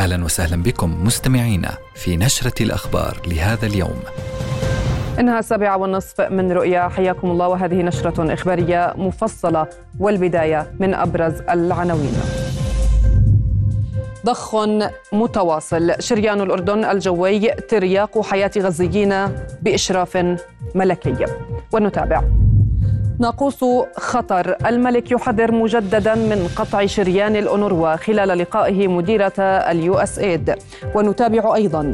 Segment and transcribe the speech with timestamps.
[0.00, 4.00] أهلا وسهلا بكم مستمعينا في نشرة الأخبار لهذا اليوم.
[5.18, 6.88] إنها السابعة والنصف من رؤيا.
[6.88, 7.48] حياكم الله.
[7.48, 9.66] وهذه نشرة إخبارية مفصلة
[9.98, 12.12] والبداية من أبرز العناوين.
[14.26, 14.56] ضخ
[15.12, 15.94] متواصل.
[15.98, 19.14] شريان الأردن الجوي ترياق حياة غزيين
[19.62, 20.36] بإشراف
[20.74, 21.24] ملكي.
[21.72, 22.22] ونتابع.
[23.20, 23.64] ناقوس
[23.96, 24.56] خطر.
[24.66, 30.54] الملك يحذر مجددا من قطع شريان الأونروا خلال لقائه مديرة ال USAID.
[30.94, 31.92] ونتابع أيضا.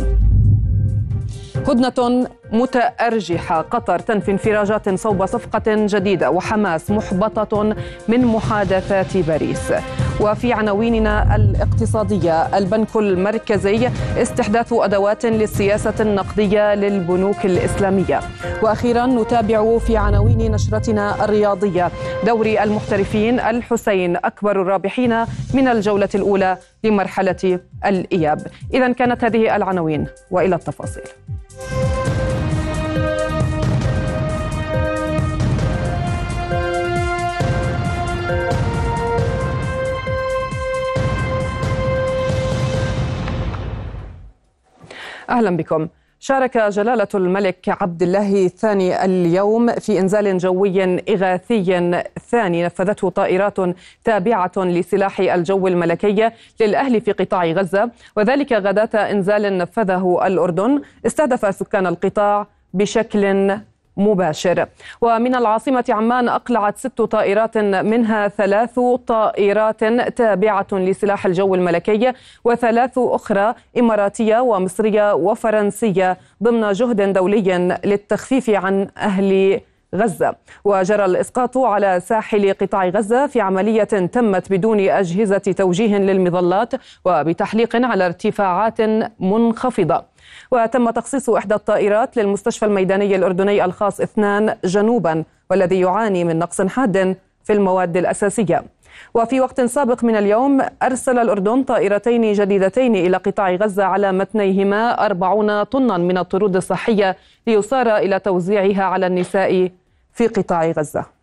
[1.68, 7.76] هدنة متأرجحة قطر تنفي انفراجات صوب صفقة جديدة وحماس محبطة
[8.08, 9.72] من محادثات باريس.
[10.20, 18.20] وفي عناويننا الاقتصادية البنك المركزي استحداث أدوات للسياسة النقدية للبنوك الإسلامية.
[18.62, 21.90] وأخيرا نتابع في عناوين نشرتنا الرياضية.
[22.26, 25.24] دوري المحترفين الحسين أكبر الرابحين
[25.54, 28.46] من الجولة الأولى لمرحلة الإياب.
[28.74, 31.04] إذا كانت هذه العناوين وإلى التفاصيل.
[45.30, 45.88] أهلا بكم.
[46.20, 53.56] شارك جلالة الملك عبد الله الثاني اليوم في إنزال جوي إغاثي ثاني نفذته طائرات
[54.04, 61.86] تابعة لسلاح الجو الملكي للأهل في قطاع غزة وذلك غداة إنزال نفذه الأردن استهدف سكان
[61.86, 63.58] القطاع بشكل
[63.96, 64.66] مباشر.
[65.00, 69.84] ومن العاصمة عمان أقلعت ست طائرات منها ثلاث طائرات
[70.16, 72.12] تابعة لسلاح الجو الملكي
[72.44, 79.60] وثلاث أخرى إماراتية ومصرية وفرنسية ضمن جهد دولي للتخفيف عن أهل
[79.94, 80.34] غزة.
[80.64, 86.72] وجرى الإسقاط على ساحل قطاع غزة في عملية تمت بدون أجهزة توجيه للمظلات
[87.04, 88.80] وبتحليق على ارتفاعات
[89.20, 90.15] منخفضة.
[90.50, 97.16] وتم تخصيص إحدى الطائرات للمستشفى الميداني الأردني الخاص اثنان جنوبا والذي يعاني من نقص حاد
[97.44, 98.64] في المواد الأساسية.
[99.14, 105.62] وفي وقت سابق من اليوم أرسل الأردن طائرتين جديدتين إلى قطاع غزة على متنيهما أربعون
[105.62, 109.70] طنا من الطرود الصحية ليصار إلى توزيعها على النساء
[110.12, 111.15] في قطاع غزة.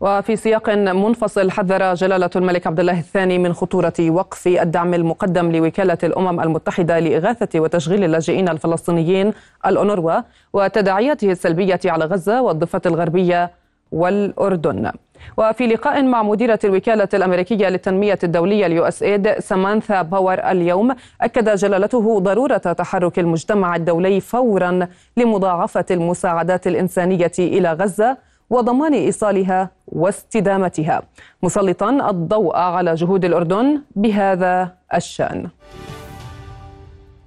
[0.00, 5.98] وفي سياق منفصل حذر جلالة الملك عبد الله الثاني من خطورة وقف الدعم المقدم لوكالة
[6.04, 9.32] الأمم المتحدة لإغاثة وتشغيل اللاجئين الفلسطينيين
[9.66, 10.20] الأونروا
[10.52, 13.50] وتداعياته السلبية على غزة والضفة الغربية
[13.92, 14.92] والأردن.
[15.36, 22.18] وفي لقاء مع مديرة الوكالة الأمريكية للتنمية الدولية ال USAID سامانثا باور اليوم أكد جلالته
[22.20, 31.02] ضرورة تحرك المجتمع الدولي فورا لمضاعفة المساعدات الإنسانية إلى غزة وضمان إيصالها واستدامتها.
[31.42, 35.48] مسلطا الضوء على جهود الأردن بهذا الشأن.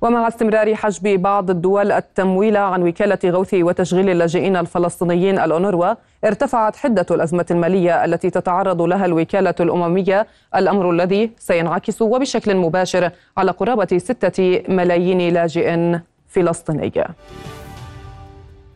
[0.01, 5.93] ومع استمرار حجب بعض الدول التمويل عن وكالة غوث وتشغيل اللاجئين الفلسطينيين الأونروا
[6.25, 10.27] ارتفعت حدة الأزمة المالية التي تتعرض لها الوكالة الأممية.
[10.55, 16.91] الأمر الذي سينعكس وبشكل مباشر على قرابة ستة ملايين لاجئ فلسطيني.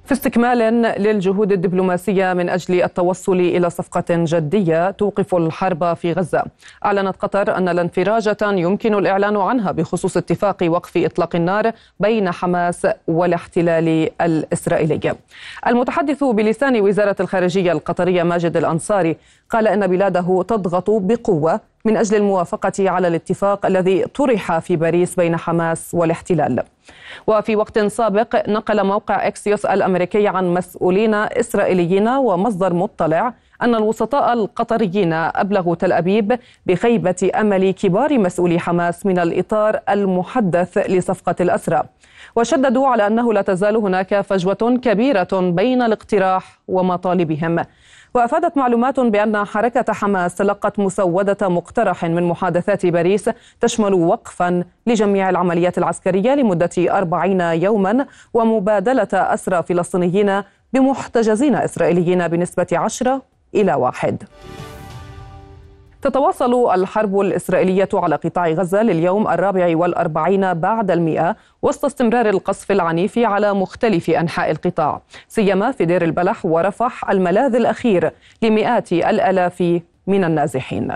[0.05, 0.57] في استكمال
[1.01, 6.43] للجهود الدبلوماسية من أجل التوصل إلى صفقة جدية توقف الحرب في غزة.
[6.85, 14.09] أعلنت قطر أن الانفراجة يمكن الإعلان عنها بخصوص اتفاق وقف إطلاق النار بين حماس والاحتلال
[14.21, 15.15] الإسرائيلي.
[15.67, 19.17] المتحدث بلسان وزارة الخارجية القطرية ماجد الأنصاري
[19.49, 25.37] قال إن بلاده تضغط بقوة من أجل الموافقة على الاتفاق الذي طرح في باريس بين
[25.37, 26.63] حماس والاحتلال.
[27.27, 35.13] وفي وقت سابق نقل موقع إكسيوس الأمريكي عن مسؤولين إسرائيليين ومصدر مطلع أن الوسطاء القطريين
[35.13, 41.83] أبلغوا تل أبيب بخيبة أمل كبار مسؤولي حماس من الإطار المحدث لصفقة الأسرى.
[42.35, 47.65] وشددوا على أنه لا تزال هناك فجوة كبيرة بين الاقتراح ومطالبهم.
[48.15, 53.29] وأفادت معلومات بأن حركة حماس تلقت مسودة مقترح من محادثات باريس
[53.61, 63.21] تشمل وقفا لجميع العمليات العسكرية لمدة أربعين يوما ومبادلة أسرى فلسطينيين بمحتجزين إسرائيليين بنسبة عشرة
[63.55, 64.23] إلى واحد.
[66.05, 73.17] تتواصل الحرب الإسرائيلية على قطاع غزة لليوم الرابع والأربعين بعد المئة وسط استمرار القصف العنيف
[73.17, 78.11] على مختلف أنحاء القطاع سيما في دير البلح ورفح الملاذ الأخير
[78.41, 80.91] لمئات الآلاف من النازحين.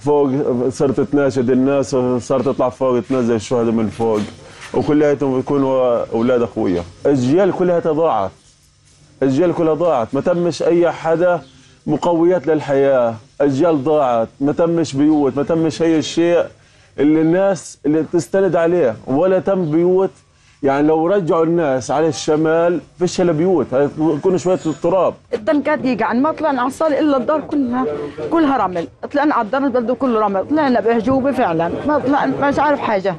[0.00, 0.30] فوق
[0.68, 4.20] صرت تناشد الناس وصارت تطلع فوق تنزل الشهداء من فوق.
[4.74, 6.82] وكلياتهم بيكونوا أولاد أخويا.
[7.06, 8.30] الاجيال كلها ضاعت
[9.22, 10.08] الاجيال كلها ضاعت.
[10.12, 11.42] ما تمش أي حدا
[11.86, 13.14] مقويات للحياة.
[13.40, 14.28] اجيال ضاعت.
[14.40, 15.36] ما تمش بيوت.
[15.36, 16.44] ما تمش أي شيء.
[16.98, 20.10] اللي الناس اللي تستند عليه ولا تم بيوت
[20.62, 23.66] يعني لو رجعوا الناس على الشمال فيش إلا بيوت
[23.98, 27.86] يكون شوية التراب الدم قاعد يقع ما طلعنا على الصاله إلا الدار كلها
[28.30, 28.88] كلها رمل.
[29.12, 31.70] طلعنا على الدار البلد كله رمل طلعنا بهجوبه فعلا.
[31.86, 33.16] ما طلعنا مش عارف حاجة.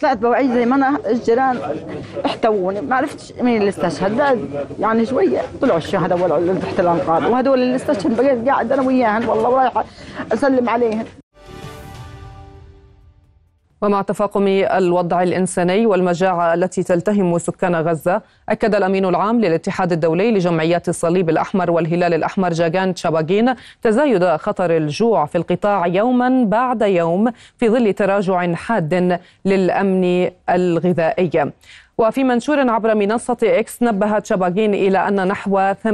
[0.00, 1.58] طلعت بوعي زي ما أنا الجيران
[2.26, 2.80] احتووني.
[2.80, 4.38] ما عرفتش مين اللي استشهد.
[4.78, 7.22] يعني شوية طلعوا الشهداء ولا تحت الأنقاض.
[7.22, 9.84] وهذول اللي استشهد بقيت قاعد أنا وياهن والله رايحة
[10.32, 11.04] أسلم عليهن.
[13.82, 20.88] ومع تفاقم الوضع الإنساني والمجاعة التي تلتهم سكان غزة أكد الأمين العام للاتحاد الدولي لجمعيات
[20.88, 27.68] الصليب الأحمر والهلال الأحمر جاغان تشاباغين تزايد خطر الجوع في القطاع يوما بعد يوم في
[27.68, 31.52] ظل تراجع حاد للأمن الغذائي.
[31.98, 35.84] وفي منشور عبر منصة إكس نبهت شباغين إلى أن نحو 80%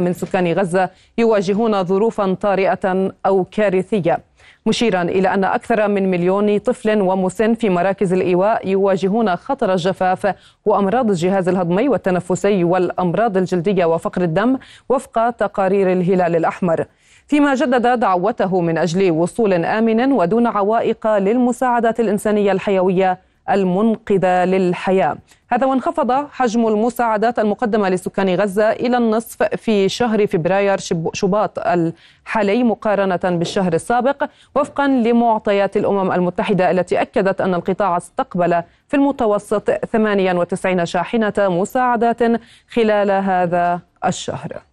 [0.00, 4.18] من سكان غزة يواجهون ظروفا طارئة أو كارثية.
[4.66, 11.10] مشيرا إلى أن أكثر من مليون طفل ومسن في مراكز الإيواء يواجهون خطر الجفاف وأمراض
[11.10, 16.84] الجهاز الهضمي والتنفسي والأمراض الجلدية وفقر الدم وفق تقارير الهلال الأحمر.
[17.26, 23.18] فيما جدد دعوته من أجل وصول آمن ودون عوائق للمساعدات الإنسانية الحيوية
[23.50, 25.16] المنقذة للحياة.
[25.48, 30.78] هذا وانخفض حجم المساعدات المقدمة لسكان غزة إلى النصف في شهر فبراير.
[31.12, 34.24] شباط الحالي مقارنة بالشهر السابق
[34.54, 42.22] وفقا لمعطيات الأمم المتحدة التي أكدت أن القطاع استقبل في المتوسط 98 شاحنة مساعدات
[42.68, 44.71] خلال هذا الشهر.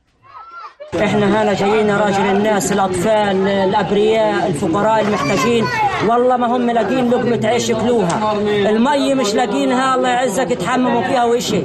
[0.95, 5.65] إحنا هنا جايين راجل الناس الأطفال الأبرياء الفقراء المحتاجين.
[6.07, 8.33] والله ما هم لاقين لقمة عيش ياكلوها.
[8.69, 11.62] المي مش لاقينها الله يعزك يتحمموا فيها وشي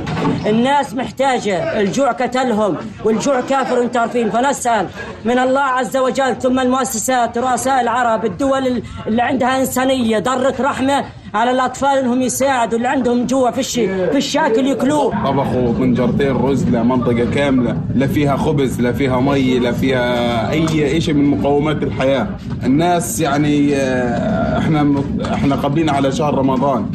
[0.46, 4.30] الناس محتاجة الجوع قتلهم والجوع كافر أنتم عارفين.
[4.30, 4.86] فنسال
[5.24, 11.04] من الله عز وجل ثم المؤسسات رؤساء العرب الدول اللي عندها إنسانية ضرت رحمة.
[11.34, 15.24] على الأطفال انهم يساعدوا اللي عندهم جوع في الشيء في الشاكل يأكلوه.
[15.26, 21.14] طبخوا منجرتين رز لمنطقه كاملة لا فيها خبز لا فيها مي لا فيها أي شيء
[21.14, 22.28] من مقومات الحياة.
[22.64, 24.94] الناس يعني آه، إحنا
[25.34, 26.86] إحنا قابلين على شهر رمضان.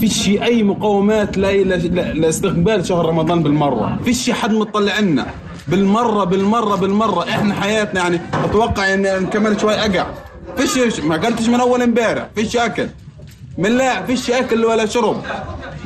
[0.00, 3.98] فيش أي مقومات لاستقبال شهر رمضان بالمرة.
[4.04, 5.26] فيش حد مطلع لنا.
[5.68, 7.22] بالمرة بالمرة بالمرة.
[7.28, 10.06] إحنا حياتنا يعني أتوقع ان كمان شوي أقع.
[10.56, 12.26] فيش ما قلتش من أول امبارح.
[12.34, 12.86] فيش أكل.
[13.58, 15.16] من لا فيش أكل ولا شرب.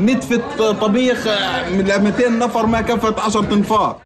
[0.00, 1.28] نتفة طبيخ
[1.72, 3.96] من 200 نفر ما كفت 10 تنفار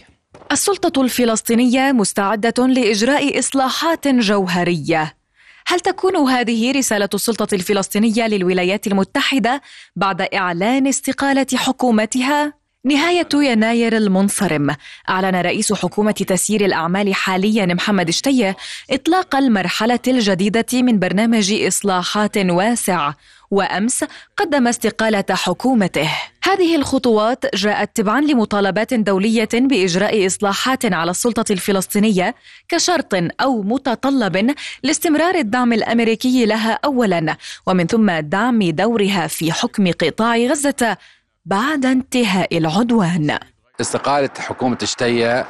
[0.51, 5.22] السلطة الفلسطينية مستعدة لإجراء إصلاحات جوهرية.
[5.67, 9.61] هل تكون هذه رسالة السلطة الفلسطينية للولايات المتحدة
[9.95, 14.75] بعد إعلان استقالة حكومتها؟ نهاية يناير المنصرم
[15.09, 18.55] أعلن رئيس حكومة تسيير الأعمال حاليا محمد شتية
[18.91, 23.13] إطلاق المرحلة الجديدة من برنامج إصلاحات واسع
[23.51, 24.05] وأمس
[24.37, 26.09] قدم استقالة حكومته.
[26.43, 32.35] هذه الخطوات جاءت تبعا لمطالبات دولية بإجراء إصلاحات على السلطة الفلسطينية
[32.69, 40.37] كشرط أو متطلب لاستمرار الدعم الأمريكي لها اولا ومن ثم دعم دورها في حكم قطاع
[40.37, 40.97] غزة
[41.45, 43.39] بعد انتهاء العدوان.
[43.81, 45.45] استقالة حكومة شتيه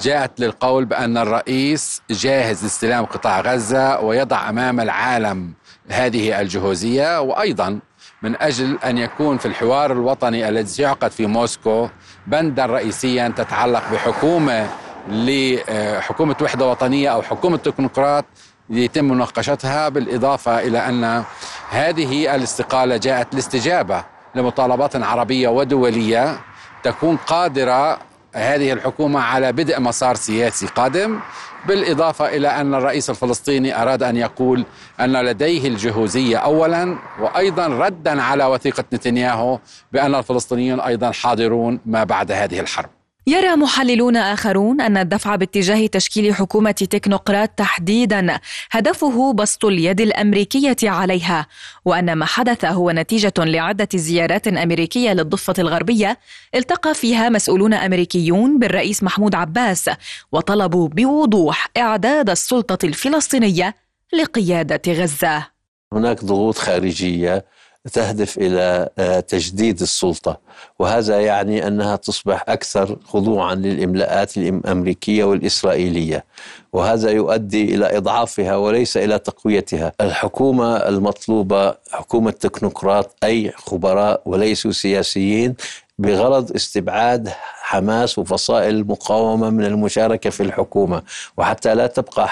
[0.00, 5.52] جاءت للقول بأن الرئيس جاهز لاستلام قطاع غزة ويضع أمام العالم
[5.90, 7.78] هذه الجهوزية وأيضا
[8.22, 11.88] من أجل أن يكون في الحوار الوطني الذي سيعقد في موسكو
[12.26, 14.68] بندا رئيسيا تتعلق بحكومة
[15.08, 18.24] لحكومه وحدة وطنية أو حكومة تكنوقراط
[18.70, 21.24] يتم مناقشتها بالإضافة إلى أن
[21.70, 24.04] هذه الاستقالة جاءت لاستجابة
[24.34, 26.40] لمطالبات عربية ودولية
[26.82, 27.98] تكون قادرة
[28.34, 31.20] هذه الحكومة على بدء مسار سياسي قادم.
[31.66, 34.64] بالإضافة إلى أن الرئيس الفلسطيني أراد أن يقول
[35.00, 39.58] أن لديه الجهوزية أولا وأيضا ردا على وثيقة نتنياهو
[39.92, 42.97] بأن الفلسطينيون أيضا حاضرون ما بعد هذه الحرب.
[43.28, 48.38] يرى محللون آخرون أن الدفع باتجاه تشكيل حكومة تكنوقراط تحديدا
[48.70, 51.46] هدفه بسط اليد الأمريكية عليها
[51.84, 56.18] وأن ما حدث هو نتيجة لعدة زيارات أمريكية للضفة الغربية
[56.54, 59.90] التقى فيها مسؤولون أمريكيون بالرئيس محمود عباس
[60.32, 63.74] وطلبوا بوضوح إعداد السلطة الفلسطينية
[64.12, 65.46] لقيادة غزة.
[65.92, 67.44] هناك ضغوط خارجية
[67.88, 70.38] تهدف إلى آه، تجديد السلطة.
[70.78, 76.24] وهذا يعني أنها تصبح أكثر خضوعا للإملاءات الأمريكية والإسرائيلية.
[76.72, 79.92] وهذا يؤدي إلى إضعافها وليس إلى تقويتها.
[80.00, 85.54] الحكومة المطلوبة حكومة تكنوقراط أي خبراء وليسوا سياسيين
[85.98, 87.28] بغرض استبعاد
[87.62, 91.02] حماس وفصائل المقاومة من المشاركة في الحكومة
[91.36, 92.28] وحتى لا تبقى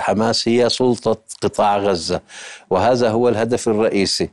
[0.00, 2.20] حماس هي سلطة قطاع غزة
[2.70, 4.30] وهذا هو الهدف الرئيسي.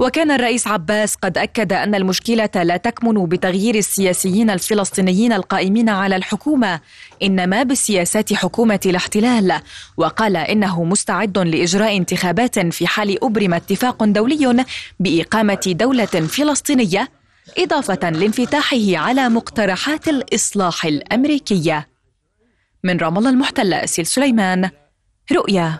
[0.00, 6.80] وكان الرئيس عباس قد أكد أن المشكلة لا تكمن بتغيير السياسيين الفلسطينيين القائمين على الحكومة
[7.22, 9.60] إنما بسياسات حكومة الاحتلال
[9.96, 14.64] وقال إنه مستعد لإجراء انتخابات في حال أبرم اتفاق دولي
[15.00, 17.08] بإقامة دولة فلسطينية
[17.54, 21.88] إضافة لانفتاحه على مقترحات الإصلاح الأمريكية.
[22.84, 24.70] من رام الله المحتلة أسيل سليمان
[25.32, 25.78] رؤيا.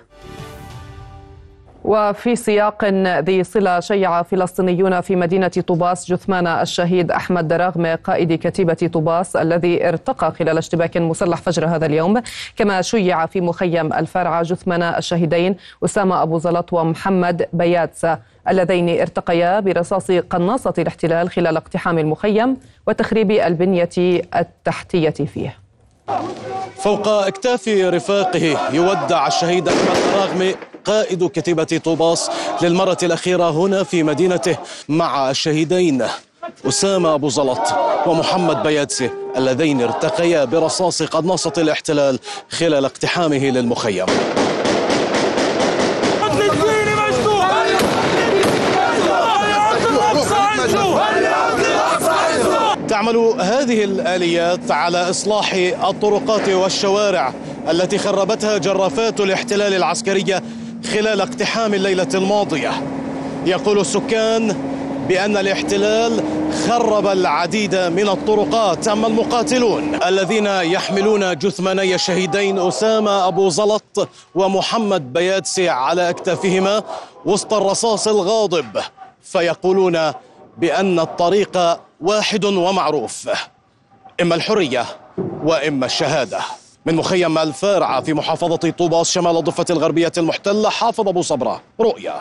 [1.84, 2.84] وفي سياق
[3.20, 9.88] ذي صلة شيع فلسطينيون في مدينة طوباس جثمان الشهيد أحمد دراغمة قائد كتيبة طوباس الذي
[9.88, 12.22] ارتقى خلال اشتباك مسلح فجر هذا اليوم
[12.56, 18.20] كما شيع في مخيم الفرعة جثمان الشهيدين أسامة أبو زلط ومحمد بياتسا.
[18.48, 23.90] اللذين ارتقيا برصاص قناصة الاحتلال خلال اقتحام المخيم وتخريب البنية
[24.36, 25.58] التحتية فيه.
[26.76, 32.30] فوق اكتاف رفاقه يودع الشهيد أحمد راغمي قائد كتيبة طوباس
[32.62, 34.56] للمرة الأخيرة هنا في مدينته
[34.88, 36.04] مع الشهيدين
[36.68, 37.74] أسامة أبو زلط
[38.06, 42.18] ومحمد بيادسي اللذين ارتقيا برصاص قناصة الاحتلال
[42.50, 44.06] خلال اقتحامه للمخيم.
[52.96, 55.52] تعمل هذه الآليات على إصلاح
[55.88, 57.32] الطرقات والشوارع
[57.70, 60.42] التي خربتها جرافات الاحتلال العسكرية
[60.92, 62.72] خلال اقتحام الليلة الماضية.
[63.46, 64.56] يقول السكان
[65.08, 66.22] بأن الاحتلال
[66.68, 68.88] خرب العديد من الطرقات.
[68.88, 76.82] أما المقاتلون الذين يحملون جثماني الشهيدين أسامة أبو زلط ومحمد بياتسي على أكتافهما
[77.24, 78.66] وسط الرصاص الغاضب
[79.22, 80.12] فيقولون
[80.56, 83.30] بأن الطريق واحد ومعروف
[84.20, 84.84] إما الحرية
[85.44, 86.40] وإما الشهادة.
[86.86, 92.20] من مخيم الفارعة في محافظة طوباس شمال الضفة الغربية المحتلة حافظ أبو صبرة رؤيا.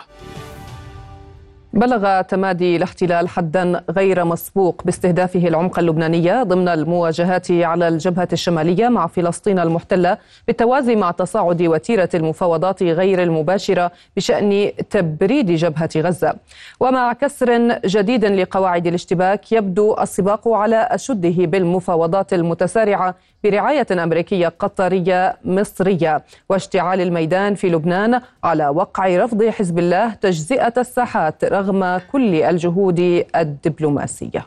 [1.72, 9.06] بلغ تمادي الاحتلال حدا غير مسبوق باستهدافه العمق اللبنانية ضمن المواجهات على الجبهة الشمالية مع
[9.06, 16.34] فلسطين المحتلة بالتوازي مع تصاعد وتيرة المفاوضات غير المباشرة بشأن تبريد جبهة غزة.
[16.80, 26.22] ومع كسر جديد لقواعد الاشتباك يبدو السباق على أشده بالمفاوضات المتسارعة برعاية أمريكية قطرية مصرية.
[26.48, 31.65] واشتعال الميدان في لبنان على وقع رفض حزب الله تجزئة الساحات رغم
[32.12, 34.46] كل الجهود الدبلوماسية.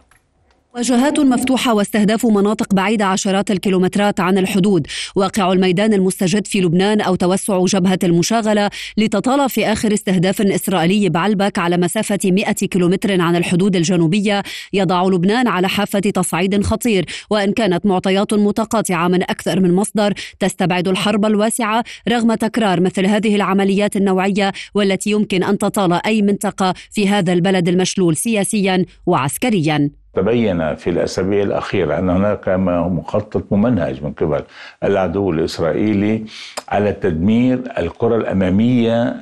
[0.79, 4.87] واجهات مفتوحة واستهداف مناطق بعيدة عشرات الكيلومترات عن الحدود.
[5.15, 11.59] واقع الميدان المستجد في لبنان أو توسع جبهة المشاغلة لتطال في آخر استهداف إسرائيلي بعلبك
[11.59, 14.43] على مسافة 100 كيلومتر عن الحدود الجنوبية.
[14.73, 17.05] يضع لبنان على حافة تصعيد خطير.
[17.29, 23.35] وإن كانت معطيات متقاطعة من أكثر من مصدر تستبعد الحرب الواسعة رغم تكرار مثل هذه
[23.35, 29.89] العمليات النوعية والتي يمكن أن تطال أي منطقة في هذا البلد المشلول سياسيا وعسكريا.
[30.13, 34.43] تبين في الأسابيع الأخيرة أن هناك مخطط ممنهج من قبل
[34.83, 36.25] العدو الإسرائيلي
[36.69, 39.15] على تدمير الكرة الأمامية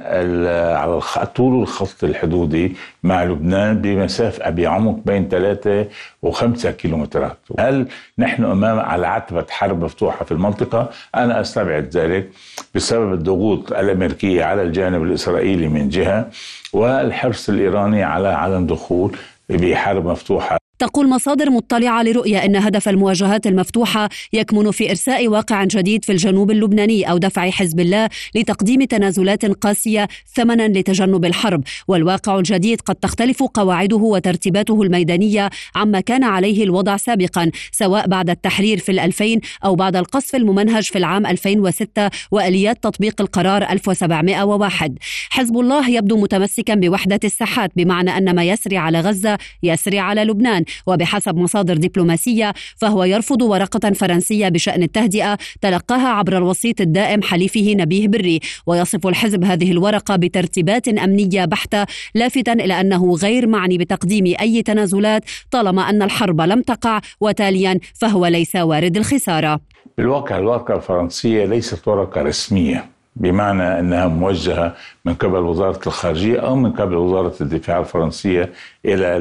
[0.76, 1.00] على
[1.36, 5.86] طول الخط الحدودي مع لبنان بمسافة بعمق بين ثلاثة
[6.22, 7.88] وخمسة كيلومترات هل
[8.20, 12.30] نحن أمام على عتبة حرب مفتوحة في المنطقة؟ أنا أستبعد ذلك
[12.76, 16.30] بسبب الضغوط الأمريكية على الجانب الإسرائيلي من جهة
[16.74, 19.18] والحرص الإيراني على عدم دخول
[19.50, 26.06] بحرب مفتوحة تقول مصادر مطلعة لرؤية أن هدف المواجهات المفتوحة يكمن في إرساء واقع جديد
[26.06, 31.64] في الجنوب اللبناني أو دفع حزب الله لتقديم تنازلات قاسية ثمنا لتجنب الحرب.
[31.88, 38.78] والواقع الجديد قد تختلف قواعده وترتيباته الميدانية عما كان عليه الوضع سابقا سواء بعد التحرير
[38.78, 44.98] في الألفين أو بعد القصف الممنهج في العام 2006 وآليات تطبيق القرار 1701
[45.30, 50.64] حزب الله يبدو متمسكا بوحدة الساحات بمعنى أن ما يسري على غزة يسري على لبنان.
[50.88, 58.08] وبحسب مصادر دبلوماسية فهو يرفض ورقة فرنسية بشأن التهدئة تلقاها عبر الوسيط الدائم حليفه نبيه
[58.08, 64.62] بري ويصف الحزب هذه الورقة بترتيبات أمنية بحتة لافتا إلى أنه غير معني بتقديم أي
[64.62, 69.60] تنازلات طالما أن الحرب لم تقع وتاليا فهو ليس وارد الخسارة.
[69.98, 76.72] بالواقع الورقة الفرنسية ليست ورقة رسمية بمعنى أنها موجهة من قبل وزارة الخارجية أو من
[76.72, 78.54] قبل وزارة الدفاع الفرنسية
[78.88, 79.18] إلى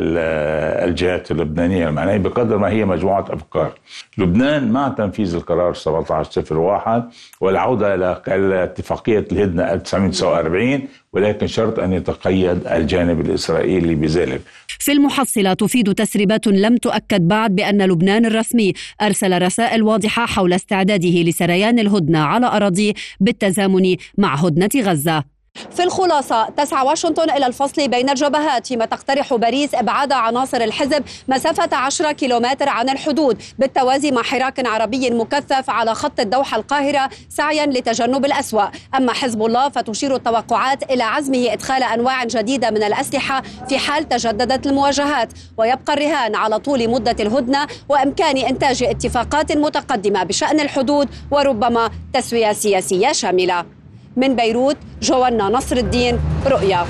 [0.88, 3.72] الجهات اللبنانية المعنيه بقدر ما هي مجموعة أفكار.
[4.18, 7.04] لبنان مع تنفيذ القرار 1701
[7.40, 14.40] والعودة إلى اتفاقية الهدنة 1949 ولكن شرط أن يتقيد الجانب الإسرائيلي بذلك.
[14.78, 21.22] في المحصلة تفيد تسريبات لم تؤكد بعد بأن لبنان الرسمي أرسل رسائل واضحة حول استعداده
[21.22, 25.35] لسريان الهدنة على أراضيه بالتزامن مع هدنة غزة.
[25.76, 31.76] في الخلاصة تسعى واشنطن إلى الفصل بين الجبهات فيما تقترح باريس إبعاد عناصر الحزب مسافة
[31.76, 33.42] 10 كيلومتر عن الحدود.
[33.58, 38.64] بالتوازي مع حراك عربي مكثف على خط الدوحة القاهرة سعيا لتجنب الأسوأ.
[38.96, 44.66] أما حزب الله فتشير التوقعات إلى عزمه إدخال أنواع جديدة من الأسلحة في حال تجددت
[44.66, 45.32] المواجهات.
[45.58, 53.12] ويبقى الرهان على طول مدة الهدنة وإمكان إنتاج اتفاقات متقدمة بشأن الحدود وربما تسوية سياسية
[53.12, 53.75] شاملة.
[54.16, 56.84] من بيروت جوانا نصر الدين رؤيا.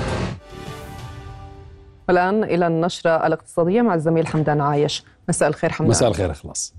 [2.07, 5.03] والآن إلى النشرة الاقتصادية مع الزميل حمدان عايش.
[5.29, 5.89] مساء الخير حمدان.
[5.89, 6.73] مساء الخير إخلاص.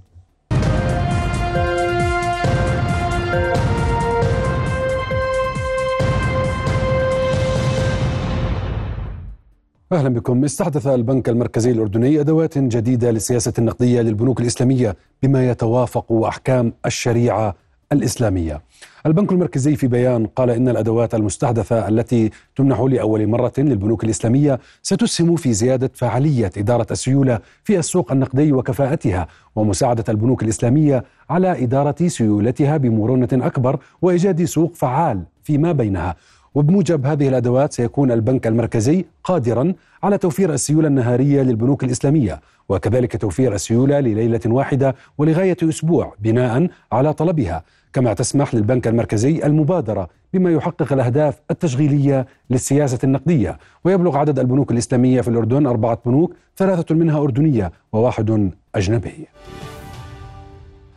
[9.93, 10.45] أهلا بكم.
[10.45, 17.55] استحدث البنك المركزي الأردني أدوات جديدة للسياسة النقدية للبنوك الإسلامية بما يتوافق أحكام الشريعة
[17.93, 18.63] الإسلامية.
[19.07, 25.37] البنك المركزي في بيان قال إن الأدوات المستحدثة التي تمنح لأول مرة للبنوك الإسلامية ستسهم
[25.37, 32.77] في زيادة فعالية إدارة السيولة في السوق النقدي وكفاءتها ومساعدة البنوك الإسلامية على إدارة سيولتها
[32.77, 36.17] بمرونة أكبر وإيجاد سوق فعال فيما بينها.
[36.55, 43.55] وبموجب هذه الأدوات سيكون البنك المركزي قادرا على توفير السيولة النهارية للبنوك الإسلامية وكذلك توفير
[43.55, 50.93] السيولة لليلة واحدة ولغاية أسبوع بناء على طلبها كما تسمح للبنك المركزي المبادرة بما يحقق
[50.93, 53.59] الأهداف التشغيلية للسياسة النقدية.
[53.85, 59.29] ويبلغ عدد البنوك الإسلامية في الأردن أربعة بنوك ثلاثة منها أردنية وواحد أجنبي.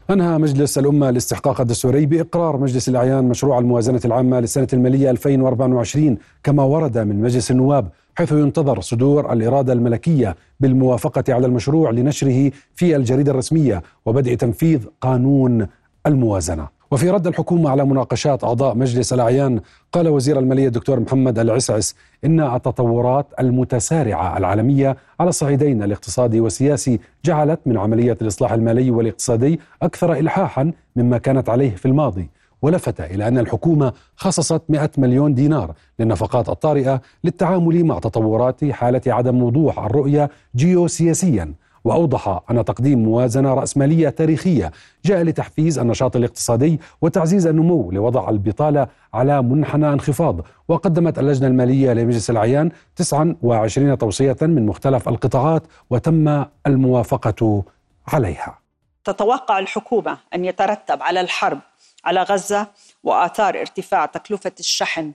[0.10, 6.64] أنهى مجلس الأمة الاستحقاق الدستوري بإقرار مجلس الأعيان مشروع الموازنة العامة للسنة المالية 2024 كما
[6.64, 13.32] ورد من مجلس النواب حيث ينتظر صدور الإرادة الملكية بالموافقة على المشروع لنشره في الجريدة
[13.32, 15.68] الرسمية وبدء تنفيذ قانون
[16.08, 16.81] الموازنة.
[16.92, 19.60] وفي رد الحكومة على مناقشات أعضاء مجلس الأعيان
[19.92, 27.60] قال وزير المالية الدكتور محمد العسعس إن التطورات المتسارعة العالمية على الصعيدين الاقتصادي والسياسي جعلت
[27.66, 32.30] من عملية الإصلاح المالي والاقتصادي أكثر إلحاحا مما كانت عليه في الماضي.
[32.62, 39.44] ولفت إلى أن الحكومة خصصت 100 مليون دينار للنفقات الطارئة للتعامل مع تطورات حالة عدم
[39.44, 41.54] وضوح الرؤية جيوسياسيا.
[41.84, 44.72] وأوضح أن تقديم موازنة رأسمالية تاريخية
[45.06, 52.30] جاء لتحفيز النشاط الاقتصادي وتعزيز النمو لوضع البطالة على منحنى انخفاض وقدمت اللجنة المالية لمجلس
[52.30, 57.64] العيان 29 توصية من مختلف القطاعات وتم الموافقة
[58.08, 58.60] عليها.
[59.04, 61.60] تتوقع الحكومة أن يترتب على الحرب
[62.06, 62.68] على غزة
[63.04, 65.12] وآثار ارتفاع تكلفة الشحن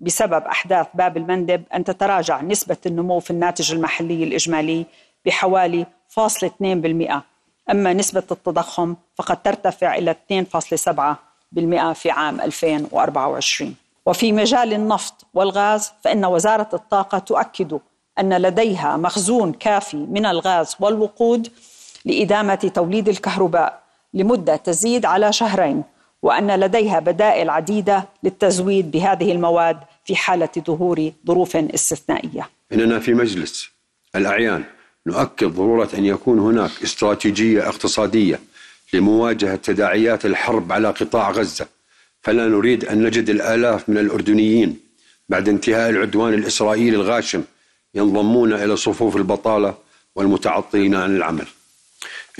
[0.00, 4.86] بسبب أحداث باب المندب أن تتراجع نسبة النمو في الناتج المحلي الإجمالي
[5.26, 5.86] بحوالي
[6.20, 7.12] 0.2%
[7.70, 13.74] أما نسبة التضخم فقد ترتفع إلى 2.7% في عام 2024
[14.06, 17.78] وفي مجال النفط والغاز فإن وزارة الطاقة تؤكد
[18.18, 21.48] أن لديها مخزون كافي من الغاز والوقود
[22.04, 23.82] لإدامة توليد الكهرباء
[24.14, 25.82] لمدة تزيد على شهرين
[26.22, 32.48] وأن لديها بدائل عديدة للتزويد بهذه المواد في حالة ظهور ظروف استثنائية.
[32.72, 33.70] إننا في مجلس
[34.16, 34.64] الأعيان
[35.06, 38.40] نؤكد ضرورة أن يكون هناك استراتيجية اقتصادية
[38.92, 41.66] لمواجهة تداعيات الحرب على قطاع غزة
[42.22, 44.80] فلا نريد أن نجد الآلاف من الأردنيين
[45.28, 47.44] بعد انتهاء العدوان الإسرائيلي الغاشم
[47.94, 49.74] ينضمون إلى صفوف البطالة
[50.14, 51.46] والمتعطلين عن العمل.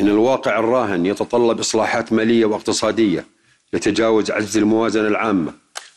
[0.00, 3.26] إن الواقع الراهن يتطلب إصلاحات مالية واقتصادية
[3.72, 5.54] لتجاوز عجز الموازنة العامة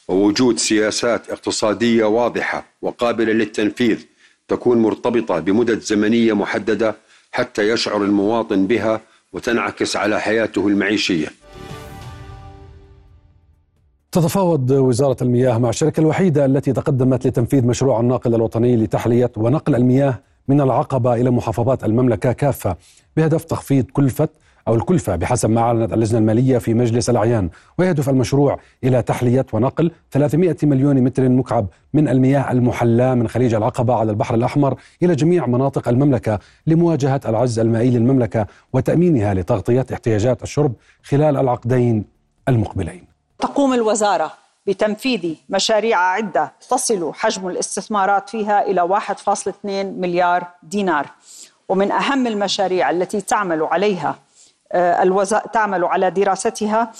[0.08, 4.06] ووجود سياسات اقتصادية واضحة وقابلة للتنفيذ
[4.48, 6.96] تكون مرتبطة بمدد زمنية محددة
[7.32, 9.02] حتى يشعر المواطن بها
[9.34, 11.28] وتنعكس على حياته المعيشية.
[14.12, 20.20] تتفاوض وزارة المياه مع الشركة الوحيدة التي تقدمت لتنفيذ مشروع الناقل الوطني لتحلية ونقل المياه
[20.48, 22.78] من العقبة إلى محافظات المملكة كافة
[23.18, 24.30] بهدف تخفيض كلفة
[24.68, 27.50] أو الكلفة بحسب ما أعلنت اللجنة المالية في مجلس الأعيان.
[27.78, 33.96] ويهدف المشروع إلى تحلية ونقل 300 مليون متر مكعب من المياه المحلاة من خليج العقبة
[33.96, 40.74] على البحر الأحمر إلى جميع مناطق المملكة لمواجهة العجز المائي للمملكة وتأمينها لتغطية احتياجات الشرب
[41.04, 42.06] خلال العقدين
[42.48, 43.08] المقبلين.
[43.40, 44.32] تقوم الوزارة
[44.68, 51.08] بتنفيذ مشاريع عدة تصل حجم الاستثمارات فيها إلى 1.2 مليار دينار.
[51.70, 54.16] ومن أهم المشاريع التي تعمل عليها
[54.76, 55.40] آه، الوزا...
[55.40, 56.92] تعمل على دراستها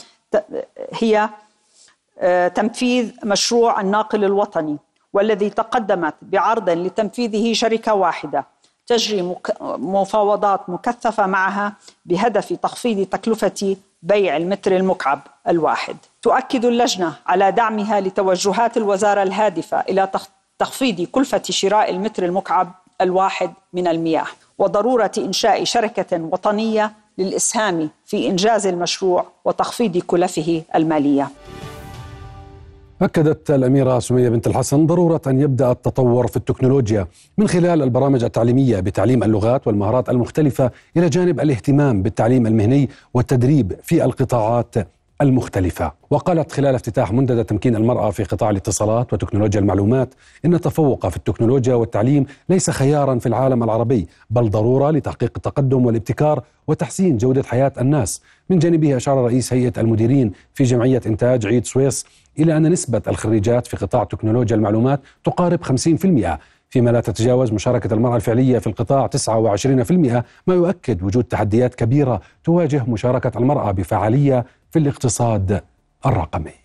[0.92, 1.30] هي
[2.20, 4.78] آه، تنفيذ مشروع الناقل الوطني
[5.14, 8.46] والذي تقدمت بعرض لتنفيذه شركة واحدة
[8.88, 11.74] تجري مفاوضات مكثفة معها
[12.06, 15.98] بهدف تخفيض تكلفة بيع المتر المكعب الواحد.
[16.22, 20.10] تؤكد اللجنة على دعمها لتوجهات الوزارة الهادفة إلى
[20.60, 28.68] تخفيض كلفة شراء المتر المكعب الواحد من المياه وضرورة إنشاء شركة وطنية للإسهام في إنجاز
[28.68, 31.30] المشروع وتخفيض كلفه المالية.
[33.02, 38.80] أكدت الأميرة سمية بنت الحسن ضرورة أن يبدأ التطور في التكنولوجيا من خلال البرامج التعليمية
[38.80, 44.76] بتعليم اللغات والمهارات المختلفة إلى جانب الاهتمام بالتعليم المهني والتدريب في القطاعات
[45.22, 45.92] المختلفة.
[46.10, 50.14] وقالت خلال افتتاح منتدى تمكين المرأة في قطاع الاتصالات وتكنولوجيا المعلومات
[50.46, 56.44] إن التفوق في التكنولوجيا والتعليم ليس خيارا في العالم العربي بل ضرورة لتحقيق التقدم والابتكار
[56.68, 58.22] وتحسين جودة حياة الناس.
[58.50, 62.06] من جانبه أشار رئيس هيئة المديرين في جمعية إنتاج عيد سويس
[62.40, 66.40] إلى أن نسبة الخريجات في قطاع تكنولوجيا المعلومات تقارب 50%
[66.76, 69.92] فيما لا تتجاوز مشاركة المرأة الفعلية في القطاع 29%
[70.48, 75.62] ما يؤكد وجود تحديات كبيرة تواجه مشاركة المرأة بفعالية في الاقتصاد
[76.06, 76.65] الرقمي.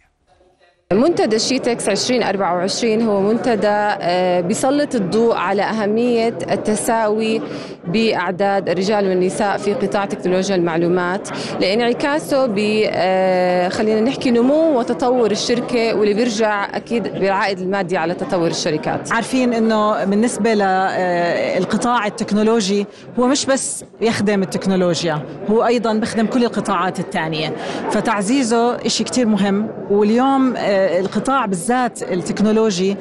[0.94, 7.42] منتدى شيتكس 2024 هو منتدى آه، بيسلط الضوء على أهمية التساوي
[7.86, 11.28] بأعداد الرجال والنساء في قطاع تكنولوجيا المعلومات
[11.60, 18.48] لإنعكاسه ب آه، خلينا نحكي نمو وتطور الشركة واللي بيرجع أكيد بالعائد المادي على تطور
[18.48, 19.12] الشركات.
[19.12, 22.86] عارفين إنه بالنسبة للقطاع التكنولوجي
[23.18, 27.52] هو مش بس يخدم التكنولوجيا هو أيضا بيخدم كل القطاعات الثانية
[27.90, 32.96] فتعزيزه شيء كتير مهم واليوم آه، القطاع بالذات التكنولوجي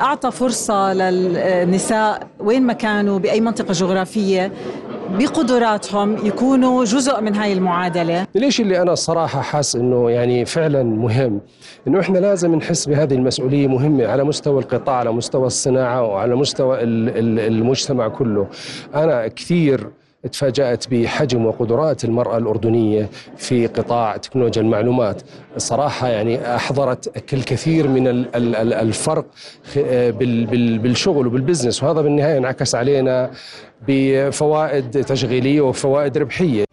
[0.00, 4.52] أعطى فرصة للنساء وين ما كانوا بأي منطقة جغرافية
[5.18, 8.26] بقدراتهم يكونوا جزء من هاي المعادلة.
[8.36, 11.40] الشيء اللي أنا الصراحه حاس إنه يعني فعلا مهم؟
[11.88, 16.82] إنه إحنا لازم نحس بهذه المسؤولية مهمة على مستوى القطاع على مستوى الصناعة وعلى مستوى
[16.82, 18.46] ال- ال- المجتمع كله.
[18.94, 19.86] أنا كثير
[20.32, 25.22] تفاجأت بحجم وقدرات المرأة الأردنية في قطاع تكنولوجيا المعلومات.
[25.56, 29.24] الصراحة يعني أحضرت الكثير من ال- ال- ال- الفرق
[30.82, 33.30] بالشغل وبالبزنس وهذا بالنهاية انعكس علينا
[33.88, 36.64] بفوائد تشغيلية وفوائد ربحية.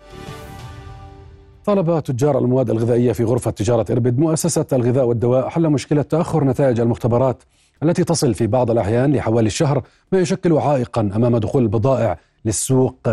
[1.66, 6.80] طالب تجار المواد الغذائية في غرفة تجارة إربد مؤسسة الغذاء والدواء حل مشكلة تأخر نتائج
[6.80, 7.44] المختبرات
[7.84, 13.10] التي تصل في بعض الأحيان لحوالي الشهر ما يشكل عائقا أمام دخول البضائع للسوق.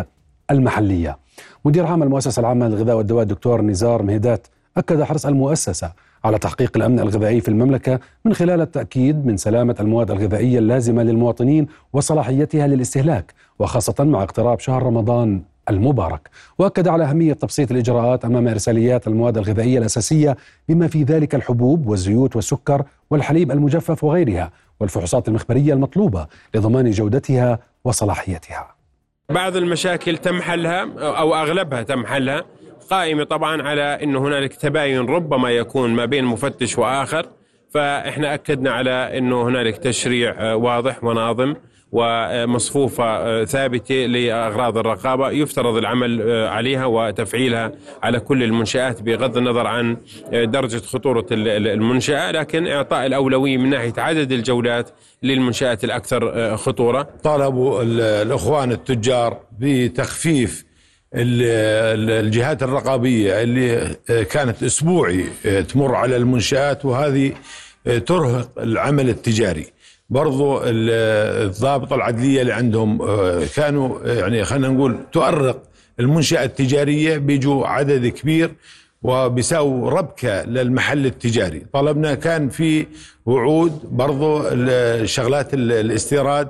[0.50, 1.18] المحلية
[1.64, 5.92] مدير عام المؤسسة العامة للغذاء والدواء الدكتور نزار مهدات أكد حرص المؤسسة
[6.24, 11.66] على تحقيق الأمن الغذائي في المملكة من خلال التأكيد من سلامة المواد الغذائية اللازمة للمواطنين
[11.92, 19.06] وصلاحيتها للاستهلاك وخاصة مع اقتراب شهر رمضان المبارك وأكد على أهمية تبسيط الإجراءات أمام إرساليات
[19.06, 20.36] المواد الغذائية الأساسية
[20.68, 28.73] بما في ذلك الحبوب والزيوت والسكر والحليب المجفف وغيرها والفحوصات المخبرية المطلوبة لضمان جودتها وصلاحيتها.
[29.30, 32.44] بعض المشاكل تم حلها أو أغلبها تم حلها
[32.90, 37.26] قائمة طبعا على إنه هنالك تباين ربما يكون ما بين مفتش وآخر
[37.70, 41.54] فإحنا أكدنا على إنه هنالك تشريع آه، واضح وناظم.
[41.94, 45.30] ومصفوفة آه، ثابتة لأغراض الرقابة.
[45.30, 49.96] يفترض العمل آه، عليها وتفعيلها على كل المنشآت بغض النظر عن
[50.32, 54.90] آه، درجة خطورة ال- ال- المنشأة لكن إعطاء الأولوية من ناحية عدد الجولات
[55.22, 57.08] للمنشآت الأكثر خطورة.
[57.22, 60.64] طالبوا ال- الإخوان التجار بتخفيف
[61.14, 61.42] ال-
[62.00, 63.96] ال- الجهات الرقابية اللي
[64.30, 65.24] كانت أسبوعي
[65.68, 67.32] تمر على المنشآت وهذه
[68.06, 69.66] ترهق العمل التجاري.
[70.18, 70.90] برضو ال-
[71.46, 72.98] الضابطه العدلية اللي عندهم
[73.56, 75.62] كانوا يعني خلينا نقول تؤرق
[76.00, 78.54] المنشأة التجارية بيجوا عدد كبير
[79.02, 82.86] وبيساووا ربكة للمحل التجاري طلبنا كان في
[83.26, 86.48] وعود برضو ال- شغلات ال- الاستيراد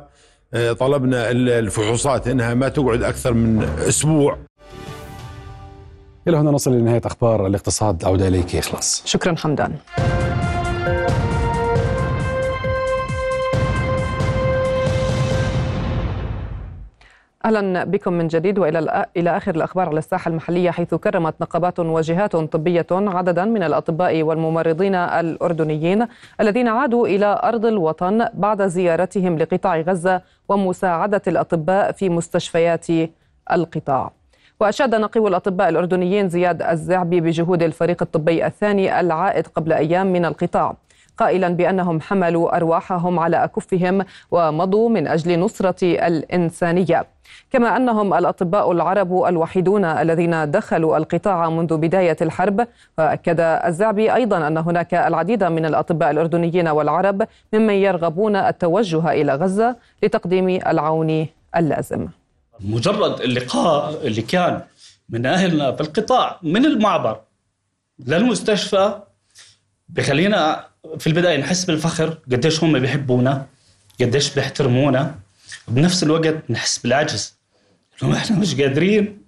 [0.55, 4.38] آه، طلبنا ال- الفحوصات إنها ما تقعد أكثر من أسبوع
[6.29, 9.03] إلى هنا نصل لنهاية أخبار الاقتصاد عودة إليك إخلاص.
[9.07, 9.72] شكرا حمدان.
[17.44, 22.37] أهلا بكم من جديد وإلى إلى آخر الأخبار على الساحة المحلية حيث كرمت نقابات وجهات
[22.37, 26.07] طبية عددا من الأطباء والممرضين الأردنيين
[26.40, 32.87] الذين عادوا إلى أرض الوطن بعد زيارتهم لقطاع غزة ومساعدة الأطباء في مستشفيات
[33.52, 34.12] القطاع.
[34.61, 40.76] وأشاد نقيب الأطباء الأردنيين زياد الزعبي بجهود الفريق الطبي الثاني العائد قبل أيام من القطاع
[41.18, 47.07] قائلا بأنهم حملوا أرواحهم على أكفهم ومضوا من أجل نصرة الإنسانية.
[47.50, 52.66] كما أنهم الأطباء العرب الوحيدون الذين دخلوا القطاع منذ بداية الحرب.
[52.98, 59.77] وأكد الزعبي أيضا أن هناك العديد من الأطباء الأردنيين والعرب ممن يرغبون التوجه إلى غزة
[60.03, 62.09] لتقديم العون اللازم.
[62.61, 64.61] مجرد اللقاء اللي كان
[65.09, 67.20] من أهلنا بالقطاع من المعبر
[67.98, 69.00] للمستشفى
[69.88, 70.64] بخلينا
[70.99, 73.47] في البداية نحس بالفخر قديش هم بيحبونا
[74.01, 75.14] قديش بيحترمونا.
[75.68, 77.35] وبنفس الوقت نحس بالعجز
[78.03, 79.18] انه إحنا مش قادرين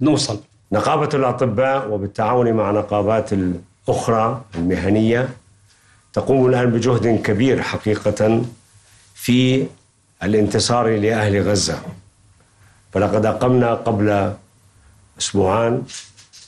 [0.00, 0.40] نوصل.
[0.72, 5.28] نقابة الأطباء وبالتعاون مع نقابات الأخرى المهنية
[6.12, 8.42] تقوم الآن بجهد كبير حقيقة
[9.14, 9.66] في
[10.22, 11.82] الانتصار لأهل غزة.
[12.92, 14.34] فلقد أقمنا قبل
[15.18, 15.82] أسبوعان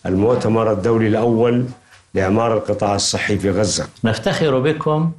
[0.07, 1.67] المؤتمر الدولي الأول
[2.15, 3.89] لإعمار القطاع الصحي في غزة.
[4.05, 5.13] نفتخر بكم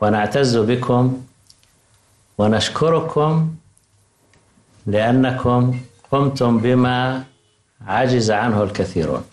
[0.00, 1.22] ونعتز بكم
[2.38, 3.54] ونشكركم
[4.86, 5.78] لأنكم
[6.10, 7.24] قمتم بما
[7.86, 9.24] عجز عنه الكثيرون.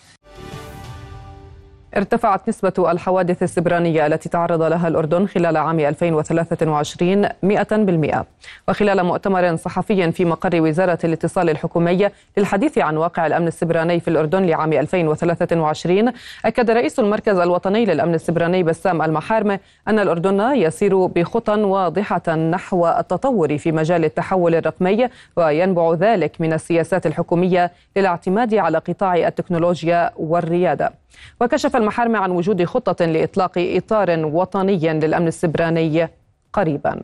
[1.96, 8.24] ارتفعت نسبة الحوادث السبرانية التي تعرض لها الأردن خلال عام 2023 100%
[8.68, 14.46] وخلال مؤتمر صحفي في مقر وزارة الاتصال الحكومية للحديث عن واقع الأمن السبراني في الأردن
[14.46, 16.12] لعام 2023
[16.44, 23.58] أكد رئيس المركز الوطني للأمن السبراني بسام المحارمة أن الأردن يسير بخطى واضحة نحو التطور
[23.58, 30.92] في مجال التحول الرقمي وينبع ذلك من السياسات الحكومية للاعتماد على قطاع التكنولوجيا والريادة.
[31.40, 36.08] وكشف المحارمة عن وجود خطة لإطلاق إطار وطني للأمن السبراني
[36.52, 37.00] قريبا.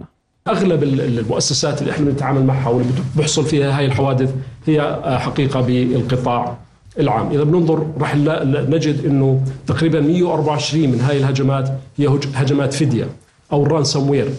[0.48, 4.34] أغلب المؤسسات اللي إحنا بنتعامل معها واللي بيحصل فيها هاي الحوادث
[4.66, 6.56] هي حقيقة بالقطاع
[6.98, 7.30] العام.
[7.30, 13.08] إذا بننظر راح نجد إنه تقريبا 124 من هاي الهجمات هي هجمات فدية
[13.52, 14.30] أو ال ransomware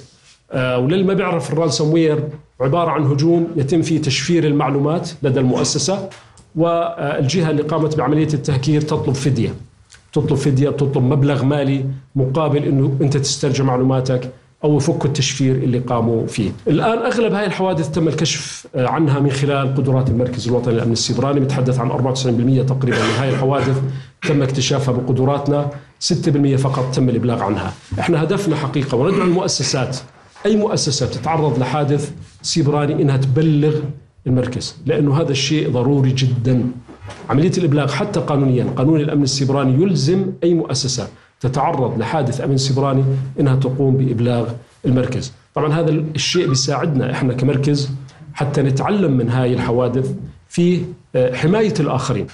[0.51, 2.23] آه وللي ما بيعرف ال ransomware
[2.61, 6.09] عبارة عن هجوم يتم فيه تشفير المعلومات لدى المؤسسة
[6.55, 9.53] والجهة اللي قامت بعملية التهكير تطلب فدية.
[10.13, 14.29] تطلب فدية بتطلب مبلغ مالي مقابل إنه أنت تسترجع معلوماتك
[14.63, 16.51] أو يفكوا التشفير اللي قاموا فيه.
[16.67, 21.79] الآن أغلب هاي الحوادث تم الكشف عنها من خلال قدرات المركز الوطني للأمن السيبراني بنتحدث
[21.79, 23.81] عن 94% تقريبا من هاي الحوادث
[24.27, 25.69] تم اكتشافها بقدراتنا
[26.13, 26.13] 6%
[26.55, 27.73] فقط تم الإبلاغ عنها.
[27.99, 29.97] إحنا هدفنا حقيقة وندعو المؤسسات
[30.45, 33.75] أي مؤسسة تتعرض لحادث سيبراني إنها تبلغ
[34.27, 36.63] المركز لأنه هذا الشيء ضروري جدا.
[37.29, 41.07] عملية الإبلاغ حتى قانونيا قانون الأمن السيبراني يلزم أي مؤسسة
[41.39, 43.03] تتعرض لحادث أمن سيبراني
[43.39, 44.49] إنها تقوم بإبلاغ
[44.85, 45.33] المركز.
[45.55, 47.91] طبعا هذا الشيء بيساعدنا إحنا كمركز
[48.33, 50.15] حتى نتعلم من هاي الحوادث
[50.47, 50.81] في
[51.33, 52.27] حماية الآخرين.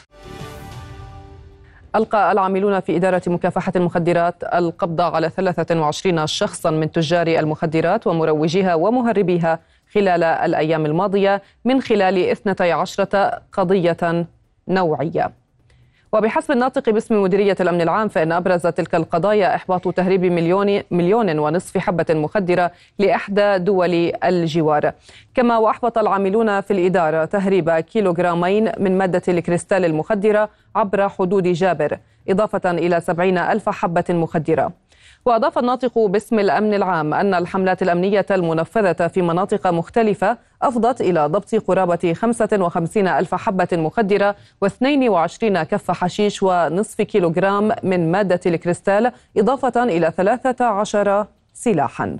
[1.96, 9.60] ألقى العاملون في إدارة مكافحة المخدرات القبض على 23 شخصا من تجار المخدرات ومروجيها ومهربيها
[9.94, 14.28] خلال الأيام الماضية من خلال 12 قضية.
[14.68, 15.32] نوعية.
[16.14, 21.78] وبحسب الناطق باسم مديرية الأمن العام فإن أبرز تلك القضايا إحباط تهريب مليون, مليون ونصف
[21.78, 24.92] حبة مخدرة لإحدى دول الجوار.
[25.36, 32.00] كما وأحبط العاملون في الإدارة تهريب كيلوغرامين من مادة الكريستال المخدرة عبر حدود جابر
[32.30, 34.72] إضافة إلى سبعين ألف حبة مخدرة.
[35.26, 41.56] وأضاف الناطق باسم الأمن العام أن الحملات الأمنية المنفذة في مناطق مختلفة أفضت إلى ضبط
[41.56, 50.14] قرابة 55 ألف حبة مخدرة و22 كف حشيش ونصف كيلوغرام من مادة الكريستال إضافة إلى
[50.18, 52.18] 13 سلاحاً.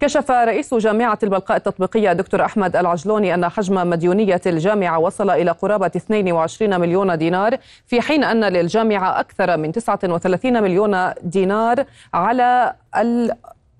[0.00, 5.86] كشف رئيس جامعة البلقاء التطبيقية دكتور أحمد العجلوني أن حجم مديونية الجامعة وصل إلى قرابة
[5.86, 12.74] 22 مليون دينار في حين أن للجامعة أكثر من 39 مليون دينار على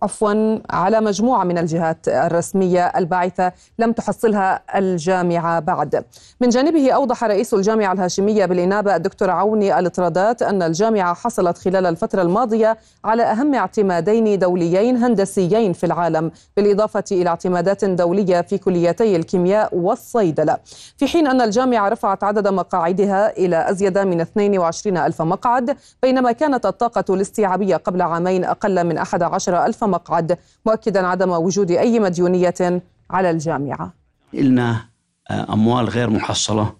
[0.02, 6.04] عفوا على مجموعة من الجهات الرسمية الباعثة لم تحصلها الجامعة بعد.
[6.40, 12.22] من جانبه أوضح رئيس الجامعة الهاشمية بالإنابة الدكتور عوني الإطرادات أن الجامعة حصلت خلال الفترة
[12.22, 19.76] الماضية على أهم اعتمادين دوليين هندسيين في العالم بالإضافة إلى اعتمادات دولية في كليتي الكيمياء
[19.76, 20.56] والصيدلة.
[20.96, 26.66] في حين أن الجامعة رفعت عدد مقاعدها إلى أزيد من 22 ألف مقعد بينما كانت
[26.66, 33.30] الطاقة الاستيعابية قبل عامين أقل من 11 ألف مقعد مؤكدا عدم وجود أي مديونية على
[33.30, 33.92] الجامعة.
[34.32, 34.84] لنا
[35.30, 36.72] أموال غير محصلة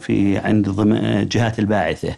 [0.00, 0.68] في عند
[1.30, 2.16] جهات الباعثة.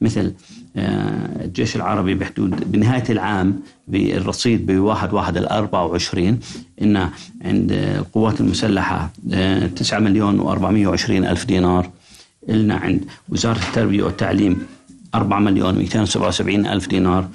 [0.00, 0.34] مثل
[0.76, 6.40] الجيش العربي بحدود بنهاية العام بالرصيد بواحد واحد الأربعة وعشرين
[6.82, 6.96] إن
[7.44, 9.10] عند القوات المسلحة
[9.76, 11.90] 9 مليون وأربعمائة وعشرين ألف دينار.
[12.48, 14.66] إلنا عند وزارة التربية والتعليم
[15.14, 17.28] 4 مليون و277 ألف دينار.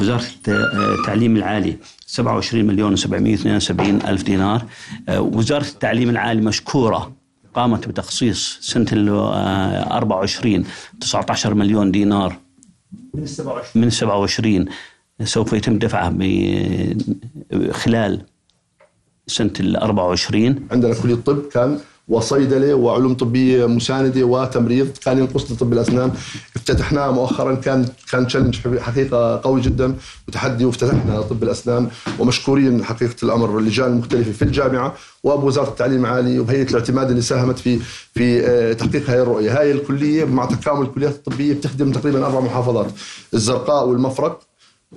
[0.00, 4.64] وزارة التعليم العالي 27 مليون و772 ألف دينار.
[5.10, 7.12] وزارة التعليم العالي مشكورة
[7.54, 10.64] قامت بتخصيص سنة ال 24
[11.00, 12.36] 19 مليون دينار.
[13.14, 14.66] من 27 من 27
[15.24, 16.16] سوف يتم دفعها
[17.72, 18.22] خلال
[19.26, 24.88] سنة ال 24 عندنا كلية الطب كان وصيدله وعلوم طبية مساندة وتمريض.
[25.04, 26.12] كان ينقصنا طب الأسنان.
[26.56, 27.54] افتتحناه مؤخرا.
[27.54, 29.94] كان كان تشالنج حقيقة قوي جدا.
[30.28, 31.88] وتحدي وافتتحنا طب الأسنان.
[32.18, 33.58] ومشكورين حقيقة الأمر.
[33.58, 34.94] اللجان المختلفه في الجامعة
[35.24, 37.78] وبوزاره التعليم العالي وبهيئه الاعتماد اللي ساهمت في
[38.14, 42.86] في تحقيق هذه الرؤية، هاي الكلية مع تكامل الكليات الطبية بتخدم تقريبا أربع محافظات.
[43.34, 44.40] الزرقاء والمفرق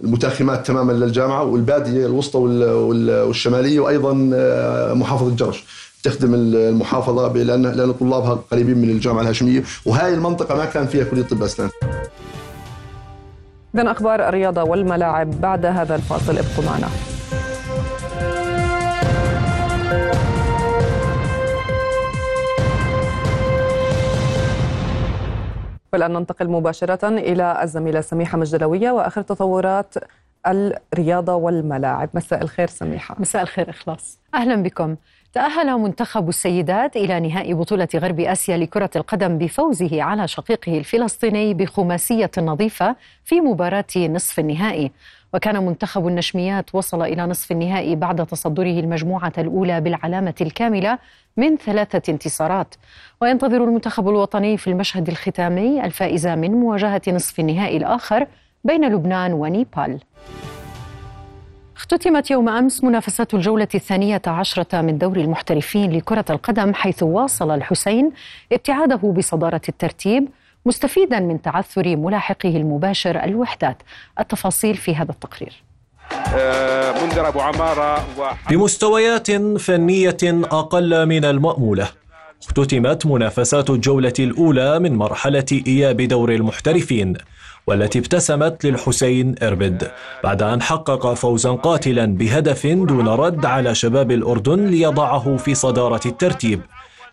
[0.04, 4.14] المتاخمات تماما للجامعة والبادية الوسطى والشمالية وأيضا
[4.94, 5.64] محافظة جرش.
[6.04, 9.64] تخدم المحافظة لأن لأن طلابها قريبين من الجامعة الهاشمية.
[9.86, 11.70] وهاي المنطقة ما كان فيها كلية طب أسنان.
[13.76, 16.38] اذا أخبار الرياضة والملاعب بعد هذا الفاصل.
[16.38, 16.88] ابقوا معنا.
[25.94, 29.96] والآن ننتقل مباشرة إلى الزميلة سميحة مجدلوية وآخر تطورات
[30.48, 32.10] الرياضة والملاعب.
[32.14, 33.16] مساء الخير سميحة.
[33.20, 34.20] مساء الخير إخلاص.
[34.34, 34.96] أهلا بكم.
[35.34, 42.32] تأهل منتخب السيدات إلى نهائي بطولة غرب آسيا لكرة القدم بفوزه على شقيقه الفلسطيني بخماسية
[42.38, 44.92] نظيفة في مباراة نصف النهائي.
[45.34, 51.00] وكان منتخب النشميات وصل إلى نصف النهائي بعد تصدره المجموعة الأولى بالعلامة الكاملة
[51.38, 52.76] من ثلاثة انتصارات.
[53.22, 58.28] وينتظر المنتخب الوطني في المشهد الختامي الفائز من مواجهة نصف النهائي الآخر
[58.64, 60.00] بين لبنان ونيبال.
[61.82, 68.12] اختتمت يوم أمس منافسات الجولة الثانية عشرة من دوري المحترفين لكرة القدم حيث واصل الحسين
[68.52, 70.28] ابتعاده بصدارة الترتيب
[70.66, 73.78] مستفيدا من تعثر ملاحقه المباشر الوحدات.
[74.20, 75.64] التفاصيل في هذا التقرير.
[76.36, 78.06] آه، منذر أبو عمارة
[78.50, 81.88] بمستويات فنية أقل من المأمولة
[82.44, 87.18] اختتمت منافسات الجولة الأولى من مرحلة إياب دور المحترفين.
[87.68, 89.92] والتي ابتسمت للحسين إربد
[90.24, 96.62] بعد أن حقق فوزا قاتلا بهدف دون رد على شباب الأردن ليضعه في صدارة الترتيب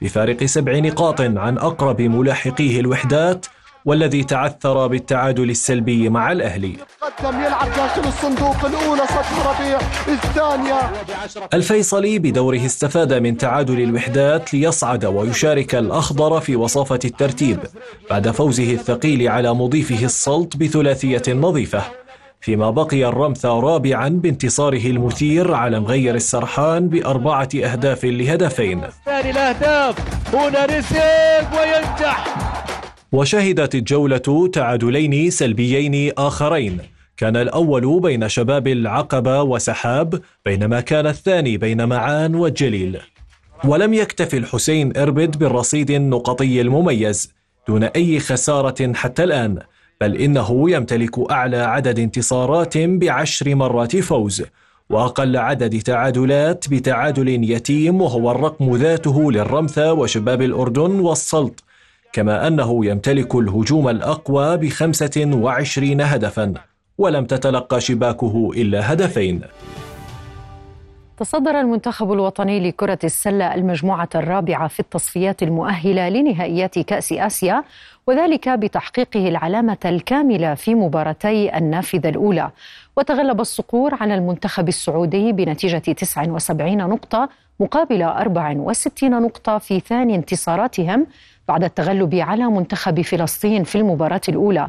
[0.03, 3.47] بفارق سبع نقاط عن أقرب ملاحقيه الوحدات
[3.89, 6.76] والذي تعثر بالتعادل السلبي مع الأهلي.
[7.01, 9.03] قدم يلعب داخل الصندوق الأولى
[9.47, 9.78] ربيع
[10.09, 10.93] الثانية.
[11.55, 17.59] الفيصلي بدوره استفاد من تعادل الوحدات ليصعد ويشارك الأخضر في وصافة الترتيب
[18.11, 21.82] بعد فوزه الثقيل على مضيفه السلط بثلاثية نظيفة.
[22.41, 28.82] فيما بقي الرمث رابعا بانتصاره المثير على مغير السرحان بأربعة أهداف لهدفين.
[29.07, 29.95] ثاني الأهداف
[30.34, 32.24] هنا ريسيف وينجح.
[33.13, 36.79] وشهدت الجولة تعادلين سلبيين آخرين.
[37.19, 42.99] كان الأول بين شباب العقبة وسحاب بينما كان الثاني بين معان والجليل
[43.65, 47.33] ولم يكتف الحسين إربد بالرصيد النقطي المميز
[47.69, 49.59] دون أي خسارة حتى الآن
[50.01, 54.45] بل إنه يمتلك أعلى عدد انتصارات بعشر مرات فوز
[54.91, 61.65] وأقل عدد تعادلات بتعادل يتيم وهو الرقم ذاته للرمثة وشباب الأردن والسلط.
[62.13, 66.55] كما أنه يمتلك الهجوم الأقوى بخمسة وعشرين هدفا
[66.99, 69.41] ولم تتلقى شباكه إلا هدفين.
[71.17, 77.65] تصدر المنتخب الوطني لكرة السلة المجموعة الرابعة في التصفيات المؤهلة لنهائيات كأس آسيا
[78.07, 82.51] وذلك بتحقيقه العلامة الكاملة في مباراتي النافذة الأولى.
[82.97, 87.29] وتغلب الصقور على المنتخب السعودي بنتيجة 79 نقطة
[87.61, 91.07] مقابل 64 نقطة في ثاني انتصاراتهم
[91.49, 94.69] بعد التغلب على منتخب فلسطين في المباراة الأولى.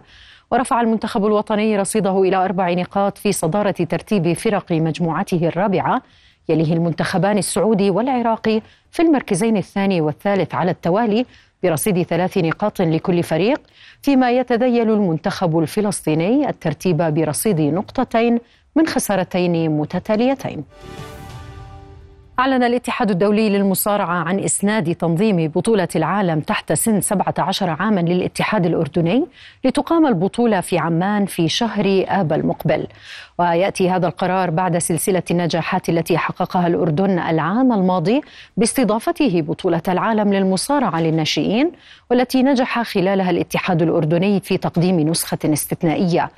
[0.52, 6.02] ورفع المنتخب الوطني رصيده إلى أربع نقاط في صدارة ترتيب فرق مجموعته الرابعة
[6.50, 8.62] يليه المنتخبان السعودي والعراقي
[8.92, 11.26] في المركزين الثاني والثالث على التوالي
[11.64, 13.62] برصيد ثلاث نقاط لكل فريق
[14.02, 18.40] فيما يتذيل المنتخب الفلسطيني الترتيب برصيد نقطتين
[18.76, 20.64] من خسارتين متتاليتين.
[22.40, 29.26] أعلن الاتحاد الدولي للمصارعة عن إسناد تنظيم بطولة العالم تحت سن 17 عاما للاتحاد الأردني
[29.66, 32.88] لتقام البطولة في عمان في شهر آب المقبل.
[33.40, 38.22] ويأتي هذا القرار بعد سلسلة النجاحات التي حققها الأردن العام الماضي
[38.58, 41.72] باستضافته بطولة العالم للمصارعة للناشئين
[42.12, 46.30] والتي نجح خلالها الاتحاد الأردني في تقديم نسخة استثنائية.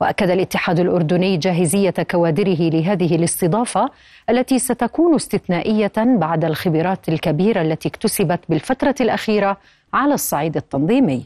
[0.00, 3.90] وأكد الاتحاد الأردني جاهزية كوادره لهذه الاستضافة
[4.30, 9.56] التي ستكون استثنائية بعد الخبرات الكبيرة التي اكتسبت بالفترة الأخيرة
[9.94, 11.24] على الصعيد التنظيمي.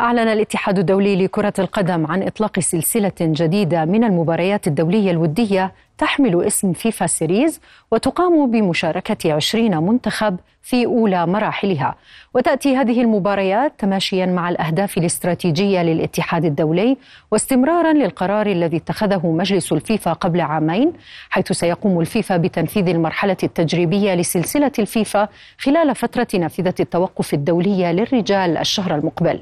[0.00, 5.72] أعلن الاتحاد الدولي لكرة القدم عن إطلاق سلسلة جديدة من المباريات الدولية الودية
[6.02, 7.60] تحمل اسم FIFA Series
[7.90, 11.94] وتقام بمشاركة 20 منتخب في أولى مراحلها.
[12.34, 16.96] وتأتي هذه المباريات تماشيا مع الأهداف الاستراتيجية للاتحاد الدولي
[17.30, 20.92] واستمرارا للقرار الذي اتخذه مجلس الفيفا قبل عامين
[21.30, 25.28] حيث سيقوم الفيفا بتنفيذ المرحلة التجريبية لسلسلة الفيفا
[25.58, 29.40] خلال فترة نافذة التوقف الدولية للرجال الشهر المقبل.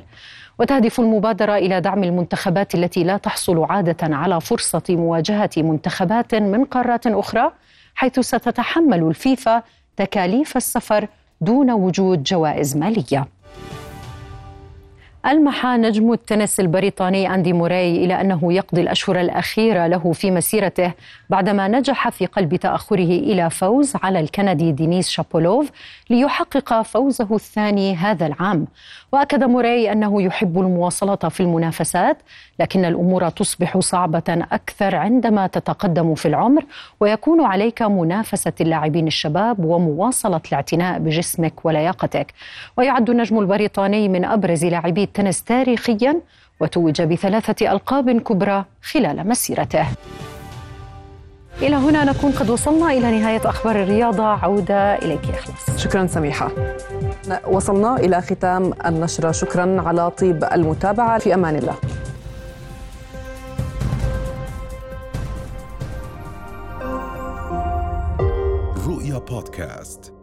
[0.61, 7.07] وتهدف المبادرة إلى دعم المنتخبات التي لا تحصل عادة على فرصة مواجهة منتخبات من قارات
[7.07, 7.53] أخرى
[7.95, 9.63] حيث ستتحمل الفيفا
[9.97, 11.09] تكاليف السفر
[11.41, 13.29] دون وجود جوائز مالية.
[15.27, 20.93] ألمح نجم التنس البريطاني أندي موراي إلى أنه يقضي الأشهر الأخيرة له في مسيرته
[21.31, 25.71] بعدما نجح في قلب تأخره إلى فوز على الكندي دينيس شابولوف
[26.11, 28.67] ليحقق فوزه الثاني هذا العام.
[29.13, 32.17] وأكد موراي أنه يحب المواصلة في المنافسات
[32.61, 36.65] لكن الأمور تصبح صعبة أكثر عندما تتقدم في العمر
[37.01, 42.33] ويكون عليك منافسة اللاعبين الشباب ومواصلة الاعتناء بجسمك ولياقتك.
[42.77, 46.21] ويعد النجم البريطاني من أبرز لاعبي التنس تاريخيا
[46.61, 49.87] وتوج بثلاثة ألقاب كبرى خلال مسيرته.
[51.63, 54.25] إلى هنا نكون قد وصلنا إلى نهاية أخبار الرياضة.
[54.25, 55.81] عودة إليك إخلاص.
[55.81, 56.51] شكرا سميحة.
[57.47, 59.31] وصلنا إلى ختام النشرة.
[59.31, 61.19] شكرا على طيب المتابعة.
[61.19, 61.75] في أمان الله.
[68.87, 70.20] رؤيا بودكاست.